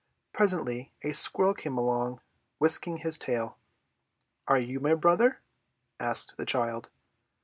Presently 0.33 0.91
a 1.03 1.11
squirrel 1.13 1.53
came 1.53 1.77
along, 1.77 2.21
whisking 2.57 2.97
his 2.97 3.19
tail. 3.19 3.59
"Are 4.47 4.57
you 4.57 4.79
my 4.79 4.95
brother?" 4.95 5.41
asked 5.99 6.37
the 6.37 6.43
child. 6.47 6.89